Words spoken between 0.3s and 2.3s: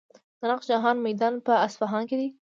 د نقش جهان میدان په اصفهان کې دی.